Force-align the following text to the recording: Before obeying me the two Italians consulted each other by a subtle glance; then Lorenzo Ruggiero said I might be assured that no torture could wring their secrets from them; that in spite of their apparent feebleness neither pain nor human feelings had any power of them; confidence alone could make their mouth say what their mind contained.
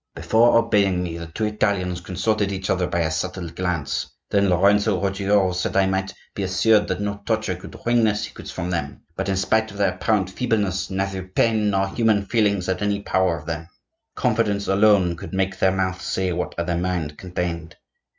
Before 0.15 0.57
obeying 0.57 1.03
me 1.03 1.19
the 1.19 1.27
two 1.27 1.45
Italians 1.45 2.01
consulted 2.01 2.51
each 2.51 2.71
other 2.71 2.87
by 2.87 3.01
a 3.01 3.11
subtle 3.11 3.49
glance; 3.49 4.07
then 4.31 4.49
Lorenzo 4.49 4.99
Ruggiero 4.99 5.51
said 5.51 5.77
I 5.77 5.85
might 5.85 6.11
be 6.33 6.41
assured 6.41 6.87
that 6.87 7.01
no 7.01 7.21
torture 7.23 7.53
could 7.55 7.77
wring 7.85 8.03
their 8.03 8.15
secrets 8.15 8.49
from 8.49 8.71
them; 8.71 9.01
that 9.15 9.29
in 9.29 9.35
spite 9.37 9.69
of 9.69 9.77
their 9.77 9.93
apparent 9.93 10.31
feebleness 10.31 10.89
neither 10.89 11.21
pain 11.21 11.69
nor 11.69 11.87
human 11.87 12.25
feelings 12.25 12.65
had 12.65 12.81
any 12.81 13.01
power 13.01 13.37
of 13.37 13.45
them; 13.45 13.67
confidence 14.15 14.65
alone 14.67 15.15
could 15.17 15.33
make 15.35 15.59
their 15.59 15.69
mouth 15.71 16.01
say 16.01 16.33
what 16.33 16.55
their 16.57 16.75
mind 16.79 17.15
contained. 17.19 17.75